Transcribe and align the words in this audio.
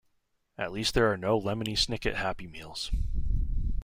At 0.57 0.71
least 0.71 0.95
there 0.95 1.11
are 1.13 1.15
no 1.15 1.39
Lemony 1.39 1.73
Snicket 1.75 2.15
Happy 2.15 2.47
Meals. 2.47 2.89